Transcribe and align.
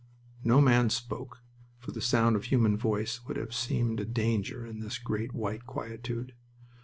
No 0.43 0.61
man 0.61 0.89
spoke, 0.89 1.43
for 1.77 1.91
the 1.91 2.01
sound 2.01 2.35
of 2.35 2.41
a 2.41 2.45
human 2.47 2.75
voice 2.75 3.23
would 3.27 3.37
have 3.37 3.53
seemed 3.53 3.99
a 3.99 4.03
danger 4.05 4.65
in 4.65 4.79
this 4.79 4.97
great 4.97 5.31
white 5.35 5.67
quietude. 5.67 6.33